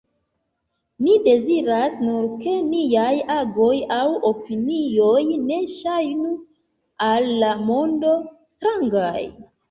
[1.07, 6.31] Ni deziras nur ke niaj agoj aŭ opinioj ne ŝajnu
[7.09, 9.23] al la mondo strangaj.